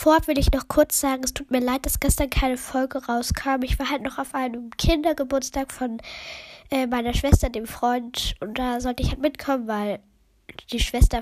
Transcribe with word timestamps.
Vorab 0.00 0.28
will 0.28 0.38
ich 0.38 0.50
noch 0.50 0.66
kurz 0.66 0.98
sagen, 0.98 1.24
es 1.24 1.34
tut 1.34 1.50
mir 1.50 1.60
leid, 1.60 1.84
dass 1.84 2.00
gestern 2.00 2.30
keine 2.30 2.56
Folge 2.56 3.04
rauskam. 3.04 3.62
Ich 3.64 3.78
war 3.78 3.90
halt 3.90 4.00
noch 4.00 4.16
auf 4.16 4.34
einem 4.34 4.70
Kindergeburtstag 4.70 5.70
von 5.70 6.00
äh, 6.70 6.86
meiner 6.86 7.12
Schwester, 7.12 7.50
dem 7.50 7.66
Freund, 7.66 8.34
und 8.40 8.58
da 8.58 8.80
sollte 8.80 9.02
ich 9.02 9.10
halt 9.10 9.20
mitkommen, 9.20 9.68
weil 9.68 10.00
die 10.72 10.80
Schwester 10.80 11.20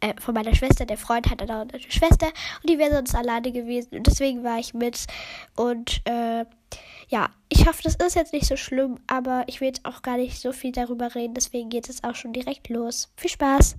äh, 0.00 0.14
von 0.18 0.32
meiner 0.32 0.54
Schwester, 0.54 0.86
der 0.86 0.96
Freund 0.96 1.26
da 1.36 1.60
eine 1.60 1.80
Schwester 1.80 2.28
und 2.62 2.70
die 2.70 2.78
wäre 2.78 2.94
sonst 2.94 3.14
alleine 3.14 3.52
gewesen 3.52 3.94
und 3.94 4.06
deswegen 4.06 4.42
war 4.42 4.58
ich 4.58 4.72
mit 4.72 5.04
und 5.54 6.00
äh, 6.06 6.46
ja, 7.08 7.28
ich 7.50 7.66
hoffe, 7.66 7.82
das 7.82 7.96
ist 7.96 8.16
jetzt 8.16 8.32
nicht 8.32 8.46
so 8.46 8.56
schlimm, 8.56 9.00
aber 9.06 9.44
ich 9.48 9.60
will 9.60 9.68
jetzt 9.68 9.84
auch 9.84 10.00
gar 10.00 10.16
nicht 10.16 10.40
so 10.40 10.52
viel 10.52 10.72
darüber 10.72 11.14
reden, 11.14 11.34
deswegen 11.34 11.68
geht 11.68 11.90
es 11.90 12.02
auch 12.02 12.14
schon 12.14 12.32
direkt 12.32 12.70
los. 12.70 13.12
Viel 13.18 13.28
Spaß! 13.32 13.76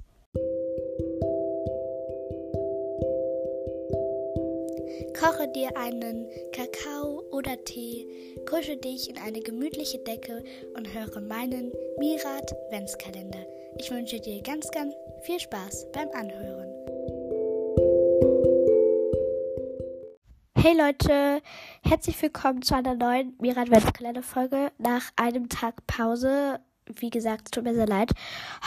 Koche 5.25 5.47
dir 5.47 5.75
einen 5.75 6.29
Kakao 6.51 7.23
oder 7.31 7.57
Tee, 7.63 8.07
kusche 8.47 8.77
dich 8.77 9.09
in 9.09 9.17
eine 9.17 9.39
gemütliche 9.39 9.97
Decke 9.97 10.43
und 10.77 10.93
höre 10.93 11.19
meinen 11.19 11.71
Mirat 11.97 12.55
Ventskalender. 12.69 13.43
Ich 13.79 13.89
wünsche 13.89 14.19
dir 14.19 14.43
ganz, 14.43 14.69
ganz 14.69 14.93
viel 15.23 15.39
Spaß 15.39 15.87
beim 15.93 16.09
Anhören. 16.11 16.69
Hey 20.53 20.77
Leute, 20.77 21.41
herzlich 21.81 22.21
willkommen 22.21 22.61
zu 22.61 22.75
einer 22.75 22.93
neuen 22.93 23.35
Mirat 23.39 23.71
Ventskalender 23.71 24.21
Folge 24.21 24.71
nach 24.77 25.09
einem 25.15 25.49
Tag 25.49 25.87
Pause 25.87 26.59
wie 26.97 27.09
gesagt, 27.09 27.51
tut 27.51 27.63
mir 27.63 27.73
sehr 27.73 27.87
leid. 27.87 28.11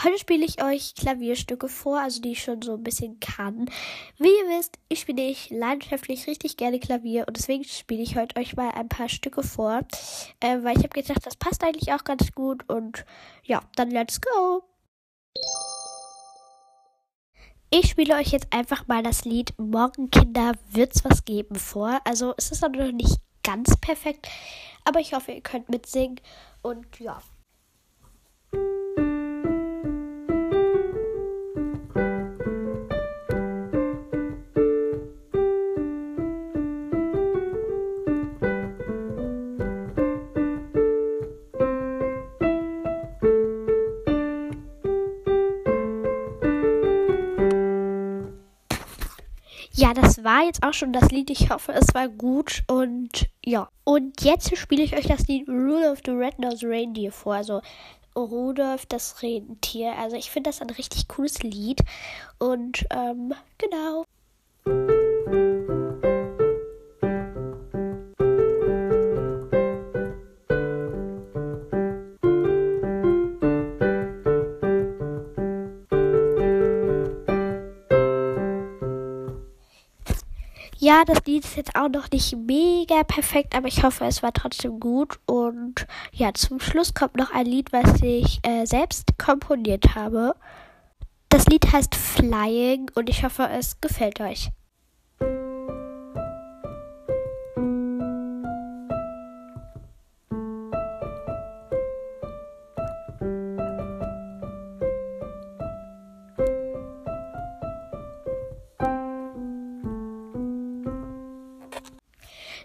Heute 0.03 0.17
spiele 0.17 0.45
ich 0.45 0.63
euch 0.63 0.95
Klavierstücke 0.95 1.67
vor, 1.67 1.99
also 1.99 2.21
die 2.21 2.31
ich 2.33 2.43
schon 2.43 2.61
so 2.61 2.75
ein 2.75 2.83
bisschen 2.83 3.19
kann. 3.19 3.69
Wie 4.17 4.27
ihr 4.27 4.57
wisst, 4.57 4.77
ich 4.89 5.01
spiele 5.01 5.23
ich 5.23 5.49
leidenschaftlich 5.49 6.27
richtig 6.27 6.57
gerne 6.57 6.79
Klavier 6.79 7.25
und 7.27 7.37
deswegen 7.37 7.63
spiele 7.63 8.01
ich 8.01 8.15
heute 8.15 8.39
euch 8.39 8.55
mal 8.55 8.71
ein 8.71 8.89
paar 8.89 9.09
Stücke 9.09 9.43
vor, 9.43 9.81
äh, 10.39 10.57
weil 10.61 10.77
ich 10.77 10.83
habe 10.83 11.01
gedacht, 11.01 11.25
das 11.25 11.35
passt 11.35 11.63
eigentlich 11.63 11.93
auch 11.93 12.03
ganz 12.03 12.31
gut 12.33 12.67
und 12.67 13.05
ja, 13.43 13.61
dann 13.75 13.91
let's 13.91 14.19
go! 14.21 14.63
Ich 17.71 17.91
spiele 17.91 18.15
euch 18.15 18.29
jetzt 18.29 18.51
einfach 18.51 18.87
mal 18.87 19.03
das 19.03 19.25
Lied 19.25 19.53
Morgen 19.59 20.09
Kinder 20.09 20.53
wird's 20.71 21.05
was 21.05 21.23
geben 21.23 21.55
vor. 21.55 21.99
Also 22.03 22.33
es 22.35 22.51
ist 22.51 22.63
noch 22.63 22.69
nicht 22.91 23.19
ganz 23.43 23.77
perfekt, 23.77 24.27
aber 24.85 24.99
ich 24.99 25.13
hoffe, 25.13 25.33
ihr 25.33 25.41
könnt 25.41 25.69
mitsingen 25.69 26.19
und 26.63 26.99
ja. 26.99 27.21
Ja, 49.79 49.93
das 49.93 50.25
war 50.25 50.43
jetzt 50.43 50.61
auch 50.61 50.73
schon 50.73 50.91
das 50.91 51.09
Lied. 51.09 51.29
Ich 51.29 51.49
hoffe, 51.51 51.71
es 51.71 51.93
war 51.93 52.09
gut. 52.09 52.63
Und 52.67 53.29
ja. 53.45 53.69
Und 53.85 54.21
jetzt 54.21 54.55
spiele 54.57 54.83
ich 54.83 54.93
euch 54.93 55.07
das 55.07 55.25
Lied 55.29 55.47
Rudolph 55.47 56.01
the 56.05 56.11
Red-Nosed 56.11 56.65
Reindeer 56.65 57.13
vor. 57.13 57.35
Also 57.35 57.61
Rudolf 58.13 58.85
das 58.87 59.23
Rentier. 59.23 59.93
Also 59.97 60.17
ich 60.17 60.31
finde 60.31 60.49
das 60.49 60.61
ein 60.61 60.69
richtig 60.71 61.07
cooles 61.07 61.43
Lied. 61.43 61.79
Und 62.39 62.85
ähm, 62.89 63.33
genau. 63.57 64.03
Ja, 80.81 81.03
das 81.03 81.25
Lied 81.25 81.43
ist 81.43 81.57
jetzt 81.57 81.75
auch 81.75 81.89
noch 81.89 82.09
nicht 82.09 82.33
mega 82.37 83.03
perfekt, 83.03 83.53
aber 83.53 83.67
ich 83.67 83.83
hoffe, 83.83 84.05
es 84.05 84.23
war 84.23 84.31
trotzdem 84.31 84.79
gut. 84.79 85.19
Und 85.25 85.85
ja, 86.13 86.33
zum 86.33 86.61
Schluss 86.61 86.93
kommt 86.93 87.17
noch 87.17 87.31
ein 87.31 87.45
Lied, 87.45 87.73
was 87.73 88.01
ich 88.01 88.39
äh, 88.43 88.65
selbst 88.65 89.17
komponiert 89.17 89.93
habe. 89.95 90.35
Das 91.27 91.47
Lied 91.47 91.69
heißt 91.69 91.95
Flying 91.95 92.89
und 92.95 93.09
ich 93.09 93.25
hoffe, 93.25 93.49
es 93.51 93.81
gefällt 93.81 94.21
euch. 94.21 94.51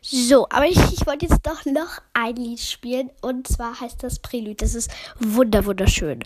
So, 0.07 0.47
aber 0.51 0.67
ich, 0.67 0.77
ich 0.93 1.07
wollte 1.07 1.25
jetzt 1.25 1.47
doch 1.47 1.65
noch 1.65 1.99
ein 2.13 2.37
Lied 2.37 2.61
spielen 2.61 3.11
und 3.23 3.49
zwar 3.49 3.81
heißt 3.81 4.03
das 4.03 4.19
Prelude. 4.19 4.57
Das 4.57 4.75
ist 4.75 4.91
wunder 5.19 5.65
wunderschön. 5.65 6.21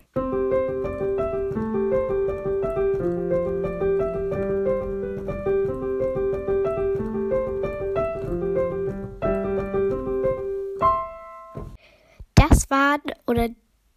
Das 12.35 12.69
waren 12.69 13.03
oder 13.29 13.49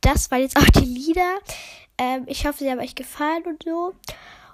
das 0.02 0.30
waren 0.30 0.42
jetzt 0.42 0.58
auch 0.58 0.70
die 0.80 0.86
Lieder. 0.86 1.40
Ähm, 1.98 2.26
ich 2.28 2.46
hoffe, 2.46 2.60
sie 2.60 2.70
haben 2.70 2.82
euch 2.82 2.94
gefallen 2.94 3.46
und 3.48 3.64
so. 3.64 3.96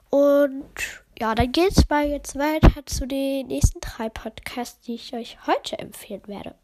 Und 0.09 1.03
ja, 1.19 1.33
dann 1.33 1.51
geht's 1.51 1.89
mal 1.89 2.07
jetzt 2.07 2.37
weiter 2.37 2.85
zu 2.85 3.07
den 3.07 3.47
nächsten 3.47 3.79
drei 3.79 4.09
Podcasts, 4.09 4.79
die 4.81 4.95
ich 4.95 5.13
euch 5.13 5.37
heute 5.47 5.79
empfehlen 5.79 6.21
werde. 6.27 6.55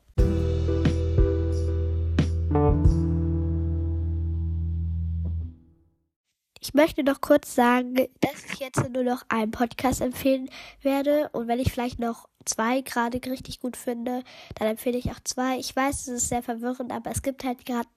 Ich 6.60 6.74
möchte 6.74 7.04
noch 7.04 7.20
kurz 7.20 7.56
sagen, 7.56 7.96
dass 8.22 8.46
ich 8.52 8.60
jetzt 8.60 8.90
nur 8.90 9.04
noch 9.04 9.24
einen 9.30 9.52
Podcast 9.52 10.02
empfehlen 10.02 10.50
werde. 10.82 11.30
Und 11.34 11.48
wenn 11.48 11.60
ich 11.60 11.72
vielleicht 11.72 12.00
noch 12.00 12.30
zwei 12.46 12.82
gerade 12.82 13.20
richtig 13.30 13.60
gut 13.60 13.76
finde, 13.76 14.24
dann 14.56 14.68
empfehle 14.68 14.98
ich 14.98 15.12
auch 15.12 15.20
zwei. 15.24 15.58
Ich 15.58 15.76
weiß, 15.76 16.02
es 16.02 16.08
ist 16.08 16.30
sehr 16.30 16.44
verwirrend, 16.44 16.92
aber 16.92 17.12
es 17.12 17.22
gibt 17.22 17.44
halt 17.44 17.66
gerade 17.66 17.90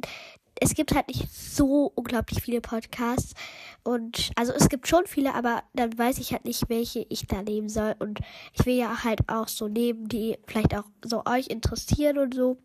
es 0.60 0.74
gibt 0.74 0.94
halt 0.94 1.08
nicht 1.08 1.30
so 1.32 1.92
unglaublich 1.94 2.42
viele 2.42 2.60
Podcasts. 2.60 3.34
Und 3.82 4.30
also 4.36 4.52
es 4.52 4.68
gibt 4.68 4.88
schon 4.88 5.06
viele, 5.06 5.34
aber 5.34 5.62
dann 5.74 5.96
weiß 5.96 6.18
ich 6.18 6.32
halt 6.32 6.44
nicht, 6.44 6.68
welche 6.68 7.06
ich 7.08 7.26
da 7.26 7.42
nehmen 7.42 7.68
soll. 7.68 7.94
Und 7.98 8.20
ich 8.52 8.66
will 8.66 8.76
ja 8.76 9.04
halt 9.04 9.28
auch 9.28 9.48
so 9.48 9.68
nehmen, 9.68 10.08
die 10.08 10.38
vielleicht 10.46 10.74
auch 10.74 10.84
so 11.04 11.22
euch 11.26 11.48
interessieren 11.48 12.18
und 12.18 12.34
so. 12.34 12.58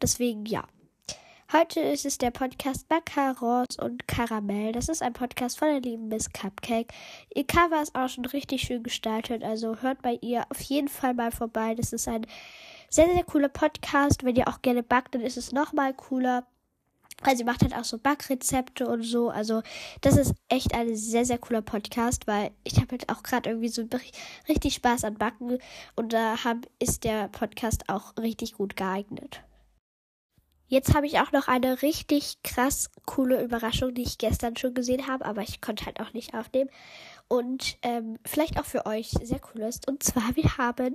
Deswegen 0.00 0.46
ja. 0.46 0.64
Heute 1.50 1.80
ist 1.80 2.04
es 2.04 2.18
der 2.18 2.30
Podcast 2.30 2.90
Macarons 2.90 3.78
und 3.78 4.06
Karamell. 4.06 4.72
Das 4.72 4.90
ist 4.90 5.02
ein 5.02 5.14
Podcast 5.14 5.58
von 5.58 5.68
der 5.68 5.80
lieben 5.80 6.08
Miss 6.08 6.30
Cupcake. 6.30 6.92
Ihr 7.34 7.46
Cover 7.46 7.80
ist 7.80 7.94
auch 7.94 8.10
schon 8.10 8.26
richtig 8.26 8.60
schön 8.62 8.82
gestaltet, 8.82 9.42
also 9.42 9.76
hört 9.80 10.02
bei 10.02 10.18
ihr 10.20 10.44
auf 10.50 10.60
jeden 10.60 10.88
Fall 10.88 11.14
mal 11.14 11.30
vorbei. 11.30 11.74
Das 11.74 11.94
ist 11.94 12.06
ein 12.06 12.26
sehr, 12.90 13.06
sehr 13.06 13.24
cooler 13.24 13.48
Podcast. 13.48 14.24
Wenn 14.24 14.36
ihr 14.36 14.46
auch 14.46 14.60
gerne 14.60 14.82
backt, 14.82 15.14
dann 15.14 15.22
ist 15.22 15.38
es 15.38 15.52
nochmal 15.52 15.94
cooler. 15.94 16.46
Also 17.22 17.38
sie 17.38 17.44
macht 17.44 17.62
halt 17.62 17.74
auch 17.74 17.84
so 17.84 17.98
Backrezepte 17.98 18.86
und 18.86 19.02
so. 19.02 19.28
Also 19.30 19.62
das 20.00 20.16
ist 20.16 20.34
echt 20.48 20.74
ein 20.74 20.94
sehr, 20.94 21.24
sehr 21.24 21.38
cooler 21.38 21.62
Podcast, 21.62 22.26
weil 22.26 22.52
ich 22.62 22.76
habe 22.76 22.92
halt 22.92 23.08
auch 23.08 23.22
gerade 23.22 23.50
irgendwie 23.50 23.68
so 23.68 23.84
richtig 24.48 24.74
Spaß 24.74 25.04
an 25.04 25.18
Backen 25.18 25.58
und 25.96 26.12
da 26.12 26.44
hab, 26.44 26.58
ist 26.78 27.04
der 27.04 27.28
Podcast 27.28 27.88
auch 27.88 28.16
richtig 28.16 28.54
gut 28.54 28.76
geeignet. 28.76 29.42
Jetzt 30.70 30.94
habe 30.94 31.06
ich 31.06 31.18
auch 31.18 31.32
noch 31.32 31.48
eine 31.48 31.80
richtig 31.80 32.42
krass 32.42 32.90
coole 33.06 33.42
Überraschung, 33.42 33.94
die 33.94 34.02
ich 34.02 34.18
gestern 34.18 34.54
schon 34.56 34.74
gesehen 34.74 35.06
habe, 35.06 35.24
aber 35.24 35.40
ich 35.40 35.62
konnte 35.62 35.86
halt 35.86 35.98
auch 35.98 36.12
nicht 36.12 36.34
aufnehmen. 36.34 36.68
Und 37.26 37.78
ähm, 37.82 38.18
vielleicht 38.26 38.60
auch 38.60 38.66
für 38.66 38.84
euch 38.84 39.10
sehr 39.22 39.40
cool 39.54 39.62
ist. 39.62 39.88
Und 39.88 40.02
zwar, 40.02 40.36
wir 40.36 40.58
haben 40.58 40.94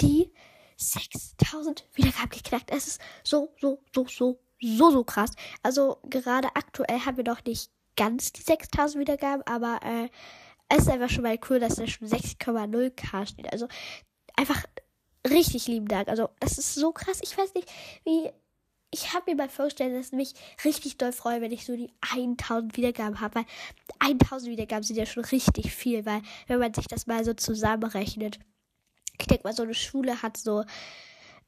die 0.00 0.32
6000 0.76 1.86
Wiedergaben 1.94 2.30
geknackt. 2.30 2.72
Es 2.72 2.88
ist 2.88 3.00
so, 3.22 3.54
so, 3.60 3.80
so, 3.94 4.06
so 4.08 4.40
so, 4.62 4.90
so 4.90 5.04
krass. 5.04 5.32
Also 5.62 5.98
gerade 6.04 6.48
aktuell 6.54 7.00
haben 7.00 7.16
wir 7.16 7.24
noch 7.24 7.44
nicht 7.44 7.70
ganz 7.96 8.32
die 8.32 8.42
6000 8.42 9.00
Wiedergaben, 9.00 9.42
aber 9.46 9.80
äh, 9.84 10.08
es 10.68 10.84
ist 10.84 10.88
einfach 10.88 11.10
schon 11.10 11.24
mal 11.24 11.38
cool, 11.50 11.60
dass 11.60 11.76
da 11.76 11.86
schon 11.86 12.08
6,0k 12.08 13.26
steht. 13.26 13.52
Also 13.52 13.68
einfach 14.36 14.64
richtig 15.28 15.66
lieben 15.68 15.88
Dank. 15.88 16.08
Also 16.08 16.30
das 16.40 16.58
ist 16.58 16.74
so 16.74 16.92
krass. 16.92 17.20
Ich 17.22 17.36
weiß 17.36 17.54
nicht, 17.54 17.70
wie... 18.04 18.30
Ich 18.94 19.14
habe 19.14 19.30
mir 19.30 19.36
mal 19.38 19.48
vorgestellt, 19.48 19.94
dass 19.96 20.08
ich 20.08 20.12
mich 20.12 20.34
richtig 20.66 20.98
doll 20.98 21.12
freue, 21.12 21.40
wenn 21.40 21.50
ich 21.50 21.64
so 21.64 21.74
die 21.74 21.90
1000 22.12 22.76
Wiedergaben 22.76 23.22
habe, 23.22 23.36
weil 23.36 23.46
1000 24.00 24.52
Wiedergaben 24.52 24.82
sind 24.82 24.96
ja 24.96 25.06
schon 25.06 25.24
richtig 25.24 25.72
viel, 25.74 26.04
weil 26.04 26.20
wenn 26.46 26.58
man 26.58 26.74
sich 26.74 26.88
das 26.88 27.06
mal 27.06 27.24
so 27.24 27.32
zusammenrechnet, 27.32 28.38
Ich 29.18 29.26
denke 29.28 29.44
mal, 29.44 29.54
so 29.54 29.62
eine 29.62 29.72
Schule 29.72 30.20
hat 30.20 30.36
so 30.36 30.64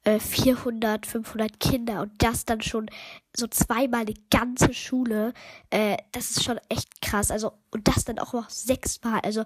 äh, 0.05 0.19
400, 0.19 1.05
500 1.05 1.59
Kinder 1.59 2.01
und 2.01 2.11
das 2.19 2.45
dann 2.45 2.61
schon 2.61 2.89
so 3.35 3.47
zweimal 3.47 4.05
die 4.05 4.21
ganze 4.29 4.73
Schule. 4.73 5.33
Äh, 5.69 5.97
das 6.11 6.31
ist 6.31 6.43
schon 6.43 6.59
echt 6.69 7.01
krass. 7.01 7.31
Also, 7.31 7.53
und 7.71 7.87
das 7.87 8.05
dann 8.05 8.19
auch 8.19 8.33
noch 8.33 8.49
sechsmal. 8.49 9.19
Also, 9.21 9.43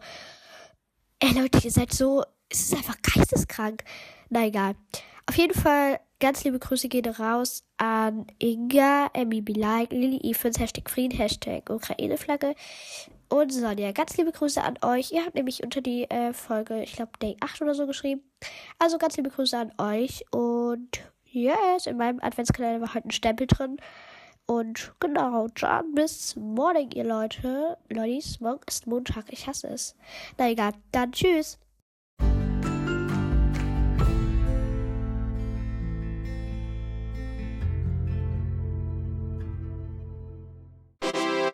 ey 1.20 1.32
Leute, 1.32 1.60
ihr 1.64 1.72
seid 1.72 1.94
so, 1.94 2.24
es 2.50 2.62
ist 2.62 2.76
einfach 2.76 2.98
geisteskrank. 3.02 3.84
Na 4.30 4.46
egal. 4.46 4.76
Auf 5.26 5.36
jeden 5.38 5.54
Fall, 5.54 6.00
ganz 6.20 6.44
liebe 6.44 6.60
Grüße 6.60 6.90
gehen 6.90 7.06
raus 7.06 7.64
an 7.78 8.28
Inga, 8.40 9.10
Emmy 9.14 9.44
Like, 9.48 9.92
Lily 9.92 10.20
Evans, 10.24 10.60
Hashtag 10.60 10.90
Frieden, 10.90 11.18
Hashtag 11.18 11.70
Ukraine-Flagge 11.70 12.56
und 13.30 13.52
Sonja. 13.54 13.92
Ganz 13.92 14.18
liebe 14.18 14.32
Grüße 14.32 14.62
an 14.62 14.78
euch. 14.84 15.12
Ihr 15.12 15.26
habt 15.26 15.36
nämlich 15.36 15.64
unter 15.64 15.82
die 15.82 16.10
äh, 16.10 16.34
Folge, 16.34 16.84
ich 16.84 16.94
glaube, 16.94 17.12
Day 17.22 17.38
8 17.40 17.62
oder 17.62 17.76
so 17.76 17.88
geschrieben. 17.88 18.22
Also 18.80 18.98
ganz 18.98 19.18
liebe 19.18 19.30
Grüße 19.30 19.58
an 19.58 19.72
euch 19.78 20.26
und 20.32 21.00
yes, 21.26 21.86
in 21.86 21.98
meinem 21.98 22.20
Adventskalender 22.22 22.82
war 22.82 22.94
heute 22.94 23.08
ein 23.08 23.12
Stempel 23.12 23.48
drin. 23.48 23.78
Und 24.46 24.94
genau, 25.00 25.48
dann 25.60 25.94
bis 25.94 26.36
morgen, 26.36 26.90
ihr 26.92 27.04
Leute. 27.04 27.78
Leute, 27.88 28.44
morgen 28.44 28.62
ist 28.68 28.88
Montag. 28.88 29.26
Ich 29.30 29.46
hasse 29.46 29.68
es. 29.68 29.96
Na 30.40 30.50
egal, 30.50 30.74
dann 30.92 31.12
tschüss. 31.12 31.60